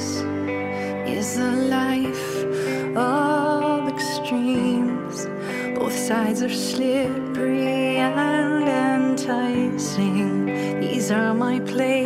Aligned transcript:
Is 0.00 1.36
a 1.36 1.52
life 1.78 2.44
of 2.96 3.88
extremes. 3.88 5.26
Both 5.78 5.94
sides 5.94 6.42
are 6.42 6.48
slippery 6.48 7.98
and 7.98 8.64
enticing. 8.66 10.46
These 10.80 11.10
are 11.10 11.34
my 11.34 11.60
places 11.60 11.99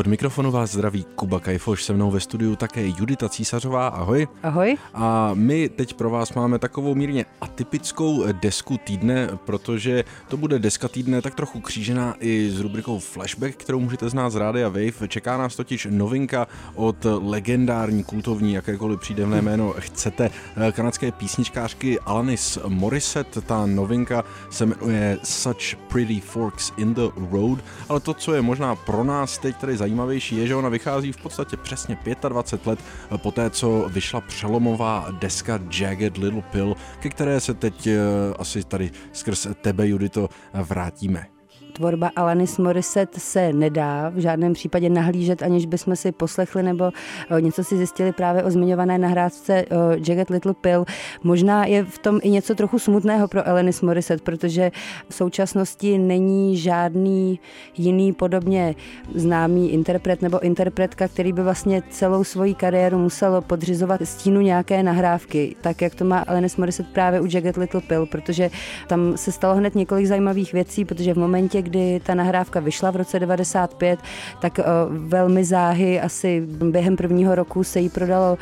Od 0.00 0.06
mikrofonu 0.06 0.50
vás 0.50 0.72
zdraví 0.72 1.06
Kuba 1.14 1.40
Kajfoš, 1.40 1.84
se 1.84 1.92
mnou 1.92 2.10
ve 2.10 2.20
studiu 2.20 2.56
také 2.56 2.86
Judita 2.86 3.28
Císařová, 3.28 3.88
ahoj. 3.88 4.28
Ahoj. 4.42 4.76
A 4.94 5.30
my 5.34 5.68
teď 5.68 5.94
pro 5.94 6.10
vás 6.10 6.34
máme 6.34 6.58
takovou 6.58 6.94
mírně 6.94 7.24
atypickou 7.40 8.24
desku 8.32 8.78
týdne, 8.84 9.28
protože 9.44 10.04
to 10.28 10.36
bude 10.36 10.58
deska 10.58 10.88
týdne 10.88 11.22
tak 11.22 11.34
trochu 11.34 11.60
křížená 11.60 12.14
i 12.20 12.50
s 12.50 12.60
rubrikou 12.60 12.98
Flashback, 12.98 13.56
kterou 13.56 13.80
můžete 13.80 14.08
znát 14.08 14.30
z 14.30 14.36
Rádia 14.36 14.68
Wave. 14.68 15.08
Čeká 15.08 15.38
nás 15.38 15.56
totiž 15.56 15.88
novinka 15.90 16.46
od 16.74 17.06
legendární, 17.22 18.04
kultovní, 18.04 18.52
jakékoliv 18.52 19.00
přídevné 19.00 19.42
jméno 19.42 19.74
chcete, 19.78 20.30
kanadské 20.72 21.12
písničkářky 21.12 22.00
Alanis 22.00 22.58
Morissette. 22.68 23.40
Ta 23.40 23.66
novinka 23.66 24.24
se 24.50 24.66
jmenuje 24.66 25.18
Such 25.22 25.76
Pretty 25.88 26.20
Forks 26.20 26.72
in 26.76 26.94
the 26.94 27.08
Road, 27.30 27.58
ale 27.88 28.00
to, 28.00 28.14
co 28.14 28.34
je 28.34 28.42
možná 28.42 28.76
pro 28.76 29.04
nás 29.04 29.38
teď 29.38 29.56
tady 29.56 29.76
zajímavější, 29.90 30.36
je, 30.36 30.46
že 30.46 30.54
ona 30.54 30.68
vychází 30.68 31.12
v 31.12 31.16
podstatě 31.16 31.56
přesně 31.56 31.98
25 32.28 32.66
let 32.66 32.78
po 33.16 33.30
té, 33.30 33.50
co 33.50 33.86
vyšla 33.88 34.20
přelomová 34.20 35.06
deska 35.18 35.60
Jagged 35.78 36.16
Little 36.16 36.42
Pill, 36.42 36.76
ke 37.00 37.08
které 37.08 37.40
se 37.40 37.54
teď 37.54 37.86
eh, 37.86 37.98
asi 38.38 38.64
tady 38.64 38.90
skrz 39.12 39.46
tebe, 39.60 39.88
Judito, 39.88 40.28
vrátíme 40.54 41.39
tvorba 41.80 42.10
Alanis 42.16 42.58
Morissette 42.58 43.20
se 43.20 43.52
nedá 43.52 44.08
v 44.08 44.18
žádném 44.18 44.52
případě 44.52 44.88
nahlížet, 44.88 45.42
aniž 45.42 45.66
bychom 45.66 45.96
si 45.96 46.12
poslechli 46.12 46.62
nebo 46.62 46.90
eh, 47.30 47.40
něco 47.40 47.64
si 47.64 47.76
zjistili 47.76 48.12
právě 48.12 48.44
o 48.44 48.50
zmiňované 48.50 48.98
nahrávce 48.98 49.52
eh, 49.54 49.66
Jagged 50.08 50.30
Little 50.30 50.54
Pill. 50.54 50.84
Možná 51.22 51.64
je 51.64 51.84
v 51.84 51.98
tom 51.98 52.20
i 52.22 52.30
něco 52.30 52.54
trochu 52.54 52.78
smutného 52.78 53.28
pro 53.28 53.48
Alanis 53.48 53.80
Morissette, 53.80 54.24
protože 54.24 54.70
v 55.08 55.14
současnosti 55.14 55.98
není 55.98 56.56
žádný 56.56 57.40
jiný 57.76 58.12
podobně 58.12 58.74
známý 59.14 59.72
interpret 59.72 60.22
nebo 60.22 60.40
interpretka, 60.40 61.08
který 61.08 61.32
by 61.32 61.42
vlastně 61.42 61.82
celou 61.90 62.24
svoji 62.24 62.54
kariéru 62.54 62.98
musel 62.98 63.40
podřizovat 63.40 64.00
stínu 64.04 64.40
nějaké 64.40 64.82
nahrávky, 64.82 65.56
tak 65.60 65.82
jak 65.82 65.94
to 65.94 66.04
má 66.04 66.18
Alanis 66.18 66.56
Morissette 66.56 66.92
právě 66.92 67.20
u 67.20 67.26
Jagged 67.32 67.56
Little 67.56 67.80
Pill, 67.80 68.06
protože 68.06 68.50
tam 68.88 69.16
se 69.16 69.32
stalo 69.32 69.54
hned 69.54 69.74
několik 69.74 70.06
zajímavých 70.06 70.52
věcí, 70.52 70.84
protože 70.84 71.14
v 71.14 71.18
momentě, 71.18 71.69
kdy 71.70 72.00
ta 72.06 72.14
nahrávka 72.14 72.60
vyšla 72.60 72.90
v 72.90 72.96
roce 72.96 73.18
95, 73.18 74.00
tak 74.40 74.58
uh, 74.58 74.64
velmi 75.08 75.44
záhy 75.44 76.00
asi 76.00 76.42
během 76.70 76.96
prvního 76.96 77.34
roku 77.34 77.64
se 77.64 77.80
jí 77.80 77.88
prodalo 77.88 78.32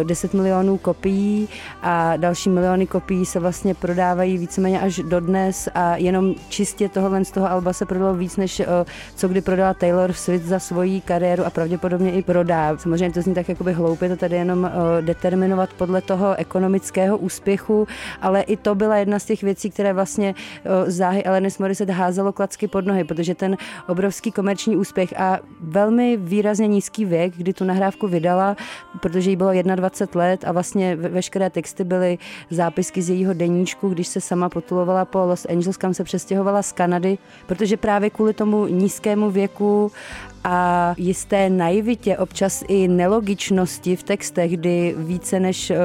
uh, 0.00 0.06
10 0.06 0.34
milionů 0.34 0.78
kopií 0.78 1.48
a 1.82 2.16
další 2.16 2.50
miliony 2.50 2.86
kopií 2.86 3.26
se 3.26 3.40
vlastně 3.40 3.74
prodávají 3.74 4.38
víceméně 4.38 4.80
až 4.80 4.96
dodnes 4.96 5.68
a 5.74 5.96
jenom 5.96 6.34
čistě 6.48 6.88
tohohle 6.88 7.24
z 7.24 7.30
toho 7.30 7.50
alba 7.50 7.72
se 7.72 7.86
prodalo 7.86 8.14
víc, 8.14 8.36
než 8.36 8.60
uh, 8.60 8.66
co 9.14 9.28
kdy 9.28 9.40
prodala 9.40 9.74
Taylor 9.74 10.12
Swift 10.12 10.44
za 10.44 10.58
svoji 10.58 11.00
kariéru 11.00 11.46
a 11.46 11.50
pravděpodobně 11.50 12.12
i 12.12 12.22
prodá. 12.22 12.78
Samozřejmě 12.78 13.14
to 13.14 13.22
zní 13.22 13.34
tak 13.34 13.48
jakoby 13.48 13.72
hloupě 13.72 14.08
to 14.08 14.16
tady 14.16 14.36
jenom 14.36 14.70
determinovat 15.00 15.70
podle 15.72 16.00
toho 16.00 16.34
ekonomického 16.34 17.18
úspěchu, 17.18 17.88
ale 18.22 18.42
i 18.42 18.56
to 18.56 18.74
byla 18.74 18.96
jedna 18.96 19.18
z 19.18 19.24
těch 19.24 19.42
věcí, 19.42 19.70
které 19.70 19.92
vlastně 19.92 20.34
záhy 20.86 21.24
Alanis 21.24 21.58
Morissette 21.58 21.92
házelo 21.92 22.32
klacky 22.32 22.57
pod 22.66 22.86
nohy, 22.86 23.04
protože 23.04 23.34
ten 23.34 23.56
obrovský 23.88 24.32
komerční 24.32 24.76
úspěch 24.76 25.20
a 25.20 25.38
velmi 25.60 26.16
výrazně 26.16 26.66
nízký 26.66 27.04
věk, 27.04 27.36
kdy 27.36 27.52
tu 27.52 27.64
nahrávku 27.64 28.08
vydala, 28.08 28.56
protože 29.00 29.30
jí 29.30 29.36
bylo 29.36 29.52
21 29.62 30.22
let 30.24 30.44
a 30.44 30.52
vlastně 30.52 30.96
veškeré 30.96 31.50
texty 31.50 31.84
byly 31.84 32.18
zápisky 32.50 33.02
z 33.02 33.10
jejího 33.10 33.34
deníčku, 33.34 33.88
když 33.88 34.08
se 34.08 34.20
sama 34.20 34.48
potulovala 34.48 35.04
po 35.04 35.18
Los 35.18 35.46
Angeles, 35.46 35.76
kam 35.76 35.94
se 35.94 36.04
přestěhovala 36.04 36.62
z 36.62 36.72
Kanady, 36.72 37.18
protože 37.46 37.76
právě 37.76 38.10
kvůli 38.10 38.32
tomu 38.32 38.66
nízkému 38.66 39.30
věku 39.30 39.92
a 40.50 40.94
jisté 40.98 41.50
naivitě, 41.50 42.16
občas 42.16 42.64
i 42.68 42.88
nelogičnosti 42.88 43.96
v 43.96 44.02
textech, 44.02 44.50
kdy 44.50 44.94
více 44.98 45.40
než 45.40 45.70
uh, 45.70 45.76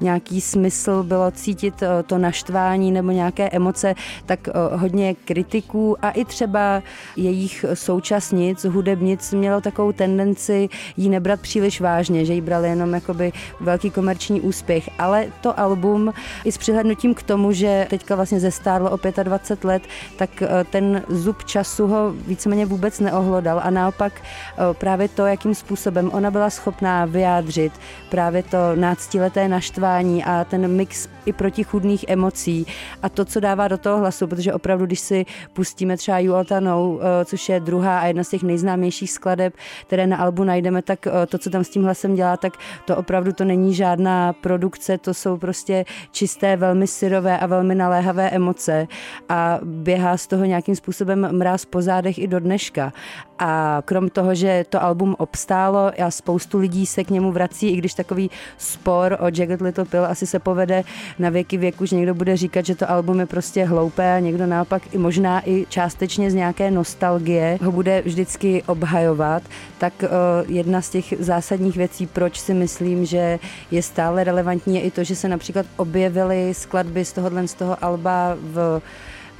nějaký 0.00 0.40
smysl 0.40 1.02
bylo 1.02 1.30
cítit 1.30 1.82
uh, 1.82 1.88
to 2.06 2.18
naštvání 2.18 2.92
nebo 2.92 3.10
nějaké 3.10 3.48
emoce, 3.48 3.94
tak 4.26 4.48
uh, 4.48 4.80
hodně 4.80 5.14
kritiků 5.14 5.96
a 6.04 6.10
i 6.10 6.24
třeba 6.24 6.82
jejich 7.16 7.64
současnic, 7.74 8.64
hudebnic 8.64 9.32
mělo 9.32 9.60
takovou 9.60 9.92
tendenci 9.92 10.68
jí 10.96 11.08
nebrat 11.08 11.40
příliš 11.40 11.80
vážně, 11.80 12.24
že 12.24 12.34
jí 12.34 12.40
brali 12.40 12.68
jenom 12.68 12.94
jakoby 12.94 13.32
velký 13.60 13.90
komerční 13.90 14.40
úspěch, 14.40 14.90
ale 14.98 15.26
to 15.40 15.60
album 15.60 16.12
i 16.44 16.52
s 16.52 16.58
přihlednutím 16.58 17.14
k 17.14 17.22
tomu, 17.22 17.52
že 17.52 17.86
teďka 17.90 18.16
vlastně 18.16 18.40
zestárlo 18.40 18.90
o 18.90 18.98
25 19.22 19.64
let, 19.64 19.82
tak 20.16 20.42
ten 20.70 21.02
zub 21.08 21.44
času 21.44 21.86
ho 21.86 22.12
víceméně 22.26 22.66
vůbec 22.66 23.00
neohlodal 23.00 23.60
a 23.64 23.70
naopak 23.70 24.01
naopak 24.02 24.22
eh, 24.22 24.74
právě 24.74 25.08
to, 25.08 25.26
jakým 25.26 25.54
způsobem 25.54 26.10
ona 26.12 26.30
byla 26.30 26.50
schopná 26.50 27.04
vyjádřit 27.04 27.72
právě 28.10 28.42
to 28.42 28.56
náctileté 28.74 29.48
naštvání 29.48 30.24
a 30.24 30.44
ten 30.44 30.76
mix 30.76 31.08
i 31.26 31.32
protichudných 31.32 32.04
emocí 32.08 32.66
a 33.02 33.08
to, 33.08 33.24
co 33.24 33.40
dává 33.40 33.68
do 33.68 33.78
toho 33.78 33.98
hlasu, 33.98 34.26
protože 34.26 34.52
opravdu, 34.52 34.86
když 34.86 35.00
si 35.00 35.26
pustíme 35.52 35.96
třeba 35.96 36.18
You 36.18 36.34
All 36.34 36.44
Know, 36.60 37.00
což 37.24 37.48
je 37.48 37.60
druhá 37.60 37.98
a 37.98 38.06
jedna 38.06 38.24
z 38.24 38.28
těch 38.28 38.42
nejznámějších 38.42 39.10
skladeb, 39.10 39.54
které 39.86 40.06
na 40.06 40.16
albu 40.16 40.44
najdeme, 40.44 40.82
tak 40.82 41.06
eh, 41.06 41.26
to, 41.26 41.38
co 41.38 41.50
tam 41.50 41.64
s 41.64 41.68
tím 41.68 41.84
hlasem 41.84 42.14
dělá, 42.14 42.36
tak 42.36 42.52
to 42.84 42.96
opravdu 42.96 43.32
to 43.32 43.44
není 43.44 43.74
žádná 43.74 44.32
produkce, 44.32 44.98
to 44.98 45.14
jsou 45.14 45.36
prostě 45.36 45.84
čisté, 46.10 46.56
velmi 46.56 46.86
syrové 46.86 47.38
a 47.38 47.46
velmi 47.46 47.74
naléhavé 47.74 48.30
emoce 48.30 48.86
a 49.28 49.58
běhá 49.62 50.16
z 50.16 50.26
toho 50.26 50.44
nějakým 50.44 50.76
způsobem 50.76 51.28
mráz 51.32 51.64
po 51.64 51.82
zádech 51.82 52.18
i 52.18 52.26
do 52.26 52.40
dneška. 52.40 52.92
A 53.38 53.81
krom 53.82 54.08
toho, 54.08 54.34
že 54.34 54.64
to 54.68 54.82
album 54.82 55.16
obstálo 55.18 55.92
a 56.06 56.10
spoustu 56.10 56.58
lidí 56.58 56.86
se 56.86 57.04
k 57.04 57.10
němu 57.10 57.32
vrací, 57.32 57.68
i 57.68 57.76
když 57.76 57.94
takový 57.94 58.30
spor 58.58 59.16
o 59.20 59.24
Jagged 59.24 59.60
Little 59.60 59.84
Pill 59.84 60.04
asi 60.04 60.26
se 60.26 60.38
povede 60.38 60.84
na 61.18 61.30
věky 61.30 61.56
věku, 61.56 61.86
že 61.86 61.96
někdo 61.96 62.14
bude 62.14 62.36
říkat, 62.36 62.66
že 62.66 62.74
to 62.74 62.90
album 62.90 63.20
je 63.20 63.26
prostě 63.26 63.64
hloupé 63.64 64.16
a 64.16 64.18
někdo 64.18 64.46
naopak 64.46 64.94
i 64.94 64.98
možná 64.98 65.42
i 65.48 65.66
částečně 65.68 66.30
z 66.30 66.34
nějaké 66.34 66.70
nostalgie 66.70 67.58
ho 67.62 67.72
bude 67.72 68.02
vždycky 68.04 68.62
obhajovat, 68.66 69.42
tak 69.78 69.92
uh, 70.02 70.08
jedna 70.50 70.82
z 70.82 70.90
těch 70.90 71.14
zásadních 71.18 71.76
věcí, 71.76 72.06
proč 72.06 72.40
si 72.40 72.54
myslím, 72.54 73.06
že 73.06 73.38
je 73.70 73.82
stále 73.82 74.24
relevantní, 74.24 74.74
je 74.74 74.80
i 74.80 74.90
to, 74.90 75.04
že 75.04 75.16
se 75.16 75.28
například 75.28 75.66
objevily 75.76 76.54
skladby 76.54 77.04
z 77.04 77.12
tohohle 77.12 77.48
z 77.48 77.54
toho 77.54 77.84
alba 77.84 78.36
v 78.40 78.82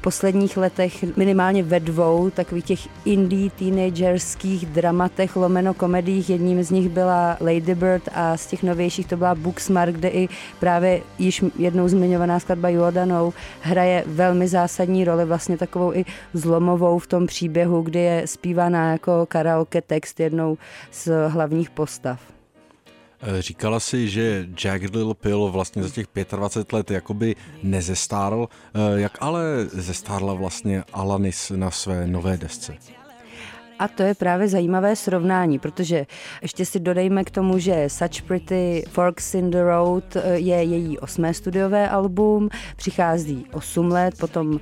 posledních 0.02 0.56
letech 0.56 1.16
minimálně 1.16 1.62
ve 1.62 1.80
dvou 1.80 2.30
takových 2.30 2.64
těch 2.64 2.88
indie 3.04 3.50
teenagerských 3.50 4.66
dramatech 4.66 5.36
lomeno 5.36 5.74
komediích. 5.74 6.30
Jedním 6.30 6.62
z 6.62 6.70
nich 6.70 6.88
byla 6.88 7.36
Lady 7.40 7.74
Bird 7.74 8.08
a 8.14 8.36
z 8.36 8.46
těch 8.46 8.62
novějších 8.62 9.06
to 9.06 9.16
byla 9.16 9.34
Booksmart, 9.34 9.92
kde 9.92 10.08
i 10.08 10.28
právě 10.60 11.00
již 11.18 11.44
jednou 11.58 11.88
zmiňovaná 11.88 12.40
skladba 12.40 12.68
Jordanou 12.68 13.32
hraje 13.60 14.04
velmi 14.06 14.48
zásadní 14.48 15.04
roli, 15.04 15.24
vlastně 15.24 15.58
takovou 15.58 15.92
i 15.94 16.04
zlomovou 16.34 16.98
v 16.98 17.06
tom 17.06 17.26
příběhu, 17.26 17.82
kdy 17.82 17.98
je 17.98 18.22
zpívaná 18.26 18.92
jako 18.92 19.26
karaoke 19.28 19.82
text 19.82 20.20
jednou 20.20 20.58
z 20.90 21.28
hlavních 21.28 21.70
postav. 21.70 22.41
Eh, 23.22 23.42
říkala 23.42 23.80
si, 23.80 24.08
že 24.08 24.46
Jagged 24.64 24.94
Little 24.94 25.14
Pill 25.14 25.48
vlastně 25.48 25.82
za 25.82 25.90
těch 25.90 26.06
25 26.36 26.72
let 26.72 26.90
jakoby 26.90 27.36
nezestárl. 27.62 28.48
Eh, 28.74 29.00
jak 29.00 29.18
ale 29.20 29.42
zestárla 29.72 30.34
vlastně 30.34 30.84
Alanis 30.92 31.50
na 31.50 31.70
své 31.70 32.06
nové 32.06 32.36
desce? 32.36 32.76
A 33.82 33.88
to 33.88 34.02
je 34.02 34.14
právě 34.14 34.48
zajímavé 34.48 34.96
srovnání, 34.96 35.58
protože 35.58 36.06
ještě 36.42 36.66
si 36.66 36.80
dodejme 36.80 37.24
k 37.24 37.30
tomu, 37.30 37.58
že 37.58 37.84
Such 37.88 38.22
Pretty 38.22 38.84
Forks 38.88 39.34
in 39.34 39.50
the 39.50 39.62
Road 39.62 40.16
eh, 40.16 40.38
je 40.38 40.62
její 40.62 40.98
osmé 40.98 41.34
studiové 41.34 41.88
album, 41.88 42.48
přichází 42.76 43.46
8 43.52 43.88
let, 43.88 44.14
potom 44.18 44.52
uh, 44.52 44.58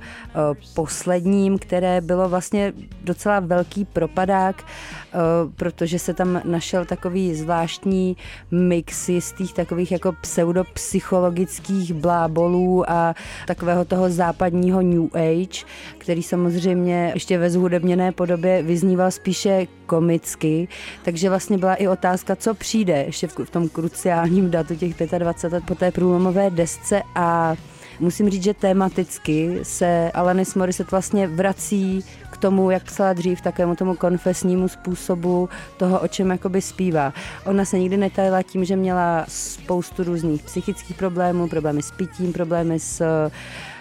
posledním, 0.73 1.57
které 1.57 2.01
bylo 2.01 2.29
vlastně 2.29 2.73
docela 3.03 3.39
velký 3.39 3.85
propadák, 3.85 4.63
uh, 4.63 5.51
protože 5.55 5.99
se 5.99 6.13
tam 6.13 6.41
našel 6.45 6.85
takový 6.85 7.35
zvláštní 7.35 8.17
mix 8.51 9.09
jistých 9.09 9.53
takových 9.53 9.91
jako 9.91 10.13
pseudopsychologických 10.21 11.93
blábolů 11.93 12.91
a 12.91 13.15
takového 13.47 13.85
toho 13.85 14.09
západního 14.09 14.81
New 14.81 15.05
Age, 15.13 15.65
který 15.97 16.23
samozřejmě 16.23 17.11
ještě 17.13 17.37
ve 17.37 17.49
zhudebněné 17.49 18.11
podobě 18.11 18.63
vyzníval 18.63 19.10
spíše 19.11 19.67
komicky, 19.85 20.67
takže 21.03 21.29
vlastně 21.29 21.57
byla 21.57 21.75
i 21.75 21.87
otázka, 21.87 22.35
co 22.35 22.53
přijde 22.53 23.03
ještě 23.05 23.27
v 23.27 23.49
tom 23.49 23.69
kruciálním 23.69 24.51
datu 24.51 24.75
těch 24.75 24.93
25 25.17 25.53
let 25.53 25.63
po 25.67 25.75
té 25.75 25.91
průlomové 25.91 26.49
desce 26.49 27.01
a 27.15 27.55
musím 27.99 28.29
říct, 28.29 28.43
že 28.43 28.53
tématicky 28.53 29.59
se 29.63 30.11
Alanis 30.13 30.55
Morissette 30.55 30.91
vlastně 30.91 31.27
vrací 31.27 32.05
k 32.31 32.37
tomu, 32.37 32.71
jak 32.71 32.83
psala 32.83 33.13
dřív, 33.13 33.41
takovému 33.41 33.75
tomu 33.75 33.95
konfesnímu 33.95 34.67
způsobu 34.67 35.49
toho, 35.77 35.99
o 35.99 36.07
čem 36.07 36.29
jakoby 36.29 36.61
zpívá. 36.61 37.13
Ona 37.45 37.65
se 37.65 37.79
nikdy 37.79 37.97
netajila 37.97 38.43
tím, 38.43 38.65
že 38.65 38.75
měla 38.75 39.25
spoustu 39.27 40.03
různých 40.03 40.43
psychických 40.43 40.97
problémů, 40.97 41.47
problémy 41.47 41.81
s 41.81 41.91
pitím, 41.91 42.33
problémy 42.33 42.79
s 42.79 43.03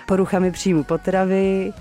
poruchami 0.06 0.50
příjmu 0.50 0.85
potravy, 0.85 1.73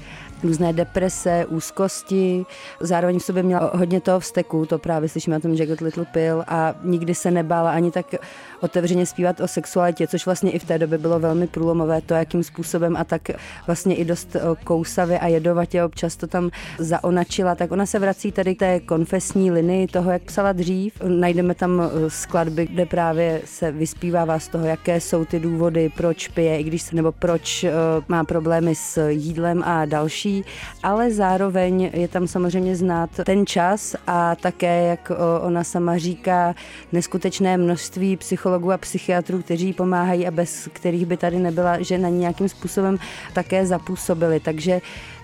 různé 0.44 0.74
deprese, 0.74 1.46
úzkosti. 1.46 2.46
Zároveň 2.80 3.20
v 3.20 3.24
sobě 3.24 3.44
měla 3.44 3.72
hodně 3.74 4.02
toho 4.02 4.20
vzteku, 4.20 4.66
to 4.66 4.78
právě 4.80 5.10
slyšíme 5.10 5.36
na 5.36 5.40
tom 5.40 5.54
Jagged 5.54 5.82
Little 5.82 6.06
Pill 6.06 6.44
a 6.48 6.76
nikdy 6.84 7.16
se 7.16 7.32
nebála 7.32 7.72
ani 7.72 7.92
tak 7.92 8.16
otevřeně 8.62 9.06
zpívat 9.06 9.42
o 9.42 9.48
sexualitě, 9.48 10.08
což 10.08 10.26
vlastně 10.26 10.52
i 10.52 10.60
v 10.60 10.64
té 10.64 10.78
době 10.78 10.98
bylo 10.98 11.20
velmi 11.20 11.48
průlomové, 11.48 12.02
to 12.02 12.14
jakým 12.14 12.44
způsobem 12.44 12.98
a 12.98 13.04
tak 13.04 13.22
vlastně 13.68 13.96
i 13.96 14.06
dost 14.06 14.36
kousavě 14.64 15.20
a 15.20 15.28
jedovatě 15.28 15.84
občas 15.84 16.16
to 16.16 16.28
tam 16.28 16.50
zaonačila, 16.78 17.56
tak 17.56 17.72
ona 17.72 17.86
se 17.86 18.00
vrací 18.00 18.32
tady 18.32 18.56
k 18.56 18.60
té 18.60 18.80
konfesní 18.80 19.52
linii 19.52 19.88
toho, 19.88 20.12
jak 20.12 20.22
psala 20.22 20.52
dřív. 20.52 20.94
Najdeme 21.04 21.56
tam 21.56 21.82
skladby, 22.08 22.68
kde 22.68 22.86
právě 22.86 23.42
se 23.46 23.72
vyspívává 23.72 24.40
z 24.40 24.48
toho, 24.48 24.66
jaké 24.66 25.02
jsou 25.02 25.26
ty 25.26 25.40
důvody, 25.40 25.92
proč 25.98 26.28
pije, 26.28 26.60
i 26.60 26.64
když 26.64 26.82
se, 26.82 26.96
nebo 26.96 27.12
proč 27.12 27.66
má 28.08 28.24
problémy 28.24 28.76
s 28.76 29.10
jídlem 29.10 29.64
a 29.66 29.86
další, 29.86 30.44
ale 30.84 31.12
zároveň 31.12 31.90
je 31.94 32.08
tam 32.08 32.28
samozřejmě 32.28 32.76
znát 32.76 33.10
ten 33.24 33.46
čas 33.46 33.96
a 34.08 34.36
také, 34.36 34.84
jak 34.88 35.12
ona 35.42 35.64
sama 35.64 35.98
říká, 35.98 36.56
neskutečné 36.92 37.58
množství 37.58 38.18
psychologických 38.18 38.49
psychologů 38.50 38.72
a 38.72 38.78
psychiatrů, 38.78 39.42
kteří 39.42 39.74
pomáhají 39.74 40.28
a 40.28 40.32
bez 40.32 40.70
kterých 40.74 41.06
by 41.06 41.18
tady 41.18 41.40
nebyla, 41.40 41.82
že 41.82 41.98
na 41.98 42.10
nějakým 42.10 42.50
způsobem 42.50 42.98
také 43.34 43.66
zapůsobili. 43.66 44.40
Takže 44.40 44.82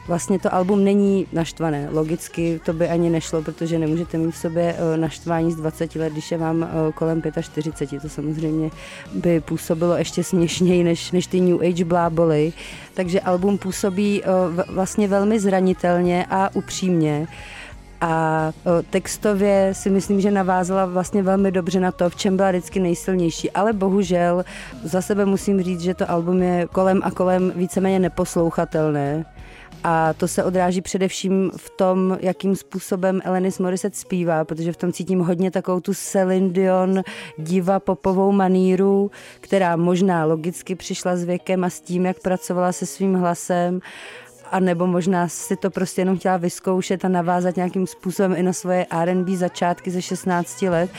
Vlastně 0.07 0.39
to 0.39 0.53
album 0.53 0.83
není 0.83 1.27
naštvané. 1.33 1.89
Logicky 1.91 2.61
to 2.65 2.73
by 2.73 2.89
ani 2.89 3.09
nešlo, 3.09 3.41
protože 3.41 3.79
nemůžete 3.79 4.17
mít 4.17 4.31
v 4.31 4.37
sobě 4.37 4.75
eh, 4.77 4.97
naštvání 4.97 5.51
z 5.51 5.55
20 5.55 5.95
let, 5.95 6.13
když 6.13 6.31
je 6.31 6.37
vám 6.37 6.63
eh, 6.63 6.91
kolem 6.93 7.21
45. 7.41 8.01
To 8.01 8.09
samozřejmě 8.09 8.69
by 9.13 9.41
působilo 9.41 9.97
ještě 9.97 10.23
směšněji 10.23 10.83
než, 10.83 11.11
než 11.11 11.27
ty 11.27 11.41
New 11.41 11.61
Age 11.61 11.85
bláboli. 11.85 12.53
Takže 12.93 13.19
album 13.19 13.57
působí 13.57 14.21
eh, 14.23 14.27
vlastně 14.67 15.07
velmi 15.07 15.39
zranitelně 15.39 16.25
a 16.29 16.49
upřímně 16.53 17.27
a 18.01 18.51
textově 18.89 19.69
si 19.73 19.89
myslím, 19.89 20.21
že 20.21 20.31
navázala 20.31 20.85
vlastně 20.85 21.23
velmi 21.23 21.51
dobře 21.51 21.79
na 21.79 21.91
to, 21.91 22.09
v 22.09 22.15
čem 22.15 22.37
byla 22.37 22.51
vždycky 22.51 22.79
nejsilnější, 22.79 23.51
ale 23.51 23.73
bohužel 23.73 24.45
za 24.83 25.01
sebe 25.01 25.25
musím 25.25 25.61
říct, 25.61 25.81
že 25.81 25.93
to 25.93 26.11
album 26.11 26.41
je 26.41 26.67
kolem 26.71 27.01
a 27.03 27.11
kolem 27.11 27.51
víceméně 27.55 27.99
neposlouchatelné. 27.99 29.25
A 29.87 30.13
to 30.13 30.27
se 30.27 30.43
odráží 30.43 30.81
především 30.81 31.51
v 31.57 31.69
tom, 31.69 32.17
jakým 32.21 32.55
způsobem 32.55 33.21
Elenis 33.23 33.59
Morissette 33.59 33.97
zpívá, 33.97 34.45
protože 34.45 34.73
v 34.73 34.77
tom 34.77 34.91
cítím 34.91 35.19
hodně 35.19 35.51
takovou 35.51 35.79
tu 35.79 35.93
Celine 35.93 36.49
Dion 36.49 37.01
diva 37.37 37.79
popovou 37.79 38.31
maníru, 38.31 39.11
která 39.39 39.75
možná 39.75 40.25
logicky 40.25 40.75
přišla 40.75 41.15
s 41.15 41.23
věkem 41.23 41.63
a 41.63 41.69
s 41.69 41.81
tím, 41.81 42.05
jak 42.05 42.19
pracovala 42.19 42.71
se 42.71 42.85
svým 42.85 43.15
hlasem 43.15 43.79
a 44.51 44.59
nebo 44.59 44.87
možná 44.87 45.27
si 45.27 45.55
to 45.55 45.69
prostě 45.69 46.01
jenom 46.01 46.17
chtěla 46.17 46.37
vyzkoušet 46.37 47.05
a 47.05 47.07
navázat 47.07 47.55
nějakým 47.55 47.87
způsobem 47.87 48.35
i 48.37 48.43
na 48.43 48.53
svoje 48.53 48.85
R&B 48.91 49.37
začátky 49.37 49.91
ze 49.91 50.01
16 50.01 50.61
let. 50.61 50.91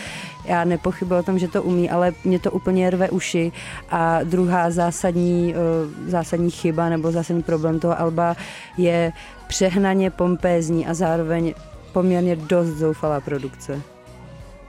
Já 0.45 0.65
nepochybuji 0.65 1.21
o 1.21 1.23
tom, 1.23 1.39
že 1.39 1.49
to 1.49 1.63
umí, 1.63 1.91
ale 1.91 2.13
mě 2.25 2.39
to 2.39 2.51
úplně 2.51 2.91
rve 2.91 3.11
uši. 3.11 3.53
A 3.91 4.23
druhá 4.23 4.71
zásadní, 4.71 5.55
eh, 5.55 6.11
zásadní 6.11 6.51
chyba 6.51 6.89
nebo 6.89 7.13
zásadní 7.13 7.43
problém 7.43 7.81
toho 7.81 8.01
Alba 8.01 8.37
je 8.79 9.13
přehnaně 9.47 10.11
pompézní 10.11 10.87
a 10.87 10.95
zároveň 10.95 11.55
poměrně 11.93 12.37
dost 12.37 12.69
zoufalá 12.69 13.21
produkce 13.21 13.96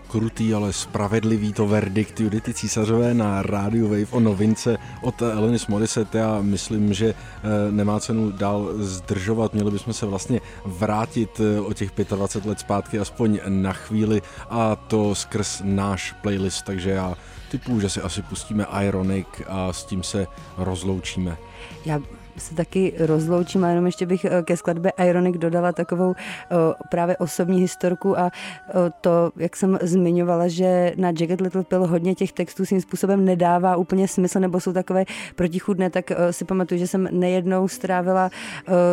krutý, 0.07 0.53
ale 0.53 0.73
spravedlivý 0.73 1.53
to 1.53 1.67
verdikt 1.67 2.19
Judity 2.19 2.53
Císařové 2.53 3.13
na 3.13 3.41
Radio 3.41 3.87
Wave 3.87 4.11
o 4.11 4.19
novince 4.19 4.77
od 5.01 5.21
Elenis 5.21 5.67
Morissette. 5.67 6.17
Já 6.17 6.41
myslím, 6.41 6.93
že 6.93 7.07
eh, 7.07 7.71
nemá 7.71 7.99
cenu 7.99 8.31
dál 8.31 8.69
zdržovat. 8.77 9.53
Měli 9.53 9.71
bychom 9.71 9.93
se 9.93 10.05
vlastně 10.05 10.41
vrátit 10.65 11.39
eh, 11.39 11.61
o 11.61 11.73
těch 11.73 11.91
25 12.15 12.49
let 12.49 12.59
zpátky 12.59 12.99
aspoň 12.99 13.39
na 13.47 13.73
chvíli 13.73 14.21
a 14.49 14.75
to 14.75 15.15
skrz 15.15 15.61
náš 15.65 16.11
playlist, 16.11 16.65
takže 16.65 16.89
já 16.89 17.15
typu, 17.51 17.79
že 17.79 17.89
si 17.89 18.01
asi 18.01 18.21
pustíme 18.21 18.65
Ironic 18.83 19.27
a 19.47 19.73
s 19.73 19.83
tím 19.83 20.03
se 20.03 20.27
rozloučíme. 20.57 21.37
Já 21.85 21.99
se 22.37 22.55
taky 22.55 22.93
rozloučím 22.99 23.63
a 23.63 23.69
jenom 23.69 23.85
ještě 23.85 24.05
bych 24.05 24.25
eh, 24.25 24.43
ke 24.43 24.57
skladbě 24.57 24.91
Ironic 25.05 25.37
dodala 25.37 25.71
takovou 25.71 26.15
eh, 26.17 26.55
právě 26.89 27.17
osobní 27.17 27.59
historku 27.61 28.19
a 28.19 28.31
eh, 28.69 28.73
to, 29.01 29.31
jak 29.37 29.55
jsem 29.55 29.79
zmiňovala, 29.81 30.47
že 30.47 30.93
na 30.97 31.07
Jagged 31.07 31.41
Little 31.41 31.63
Pill 31.63 31.87
hodně 31.87 32.15
těch 32.15 32.31
textů 32.31 32.65
svým 32.65 32.81
způsobem 32.81 33.25
nedává 33.25 33.75
úplně 33.75 34.07
smysl 34.07 34.39
nebo 34.39 34.59
jsou 34.59 34.73
takové 34.73 35.05
protichudné, 35.35 35.89
tak 35.89 36.11
si 36.31 36.45
pamatuju, 36.45 36.79
že 36.79 36.87
jsem 36.87 37.07
nejednou 37.11 37.67
strávila 37.67 38.29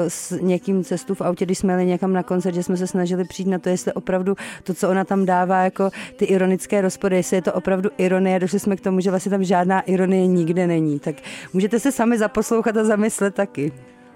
s 0.09 0.41
někým 0.41 0.85
cestu 0.85 1.15
v 1.15 1.21
autě, 1.21 1.45
když 1.45 1.59
jsme 1.59 1.73
jeli 1.73 1.87
někam 1.87 2.13
na 2.13 2.23
koncert, 2.23 2.55
že 2.55 2.63
jsme 2.63 2.77
se 2.77 2.87
snažili 2.87 3.25
přijít 3.25 3.49
na 3.49 3.59
to, 3.59 3.69
jestli 3.69 3.93
opravdu 3.93 4.35
to, 4.63 4.75
co 4.75 4.91
ona 4.91 5.05
tam 5.05 5.27
dává, 5.27 5.63
jako 5.63 5.91
ty 6.17 6.25
ironické 6.25 6.81
rozpory, 6.81 7.17
jestli 7.17 7.37
je 7.37 7.43
to 7.43 7.53
opravdu 7.53 7.91
ironie. 7.99 8.41
Došli 8.41 8.61
jsme 8.61 8.77
k 8.77 8.81
tomu, 8.81 9.01
že 9.01 9.11
vlastně 9.11 9.31
tam 9.31 9.45
žádná 9.45 9.81
ironie 9.81 10.27
nikde 10.27 10.67
není. 10.67 10.99
Tak 10.99 11.17
můžete 11.53 11.81
se 11.81 11.93
sami 11.93 12.19
zaposlouchat 12.19 12.77
a 12.77 12.85
zamyslet, 12.85 13.34
taky. 13.35 13.73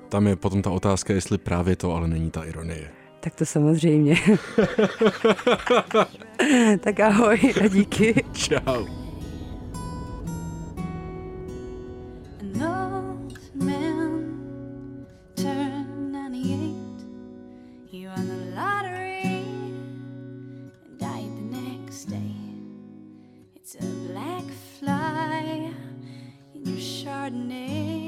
Tam 0.08 0.26
je 0.26 0.36
potom 0.36 0.62
ta 0.62 0.70
otázka, 0.70 1.14
jestli 1.14 1.38
právě 1.38 1.76
to 1.76 1.94
ale 1.94 2.08
není 2.08 2.30
ta 2.30 2.44
ironie. 2.44 2.90
Tak 3.20 3.34
to 3.34 3.46
samozřejmě. 3.46 4.16
tak 6.80 7.00
ahoj 7.00 7.38
a 7.64 7.68
díky. 7.68 8.24
Čau. 8.32 8.86
Chardonnay 27.28 28.07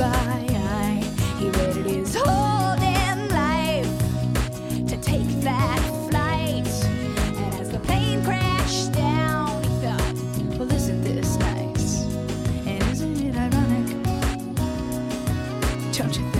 He 0.00 1.50
waited 1.50 1.84
his 1.84 2.14
whole 2.14 2.74
damn 2.76 3.28
life 3.28 3.86
to 4.88 4.96
take 5.02 5.28
that 5.42 5.78
flight. 6.08 6.66
And 7.36 7.60
as 7.60 7.68
the 7.70 7.80
plane 7.80 8.24
crashed 8.24 8.92
down, 8.92 9.62
he 9.62 9.68
thought, 9.80 10.58
well, 10.58 10.72
isn't 10.72 11.02
this 11.04 11.36
nice? 11.36 12.04
And 12.66 12.82
isn't 12.84 13.20
it 13.20 13.36
ironic? 13.36 14.02
Don't 15.92 16.16
you 16.16 16.30
think? 16.30 16.39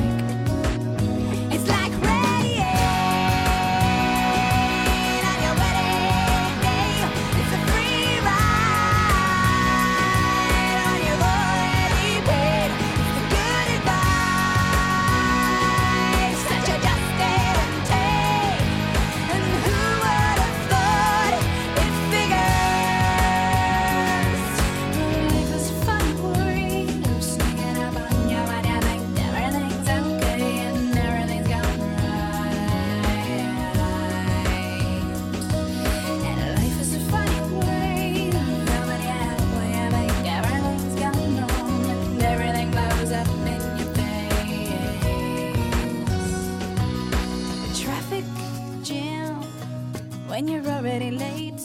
When 50.41 50.49
you're 50.49 50.73
already 50.73 51.11
late. 51.11 51.61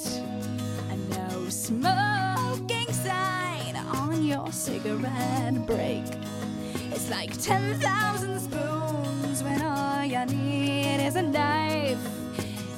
A 0.91 0.97
no 1.15 1.47
smoking 1.47 2.91
sign 2.91 3.73
on 3.77 4.21
your 4.21 4.51
cigarette 4.51 5.65
break. 5.65 6.03
It's 6.91 7.09
like 7.09 7.31
10,000 7.41 8.37
spoons 8.37 9.43
when 9.43 9.61
all 9.61 10.03
you 10.03 10.25
need 10.25 11.07
is 11.07 11.15
a 11.15 11.21
knife. 11.21 12.05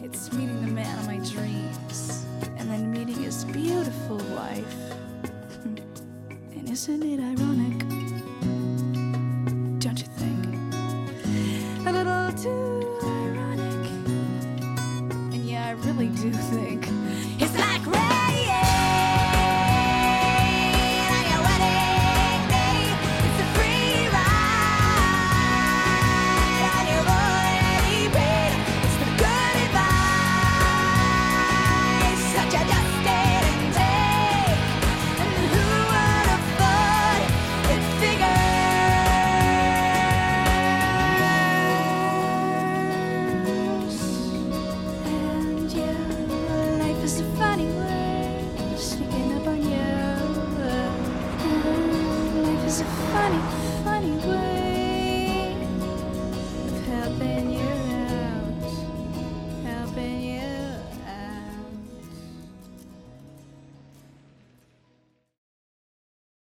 It's 0.03 0.31
meeting 0.33 0.61
the 0.61 0.67
man 0.67 0.99
of 0.99 1.07
my 1.07 1.17
dreams 1.17 2.27
and 2.57 2.69
then 2.69 2.91
meeting 2.91 3.23
his 3.23 3.43
beautiful 3.45 4.17
wife. 4.35 4.75
And 6.55 6.69
isn't 6.69 7.01
it 7.01 7.19
ironic? 7.19 7.79
Don't 9.79 9.99
you 9.99 10.16
do 16.31 16.37
think 16.37 16.87
it's 17.39 17.57
like. 17.57 18.06